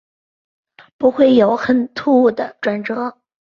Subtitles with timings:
[0.97, 3.15] 不会有很突兀的转折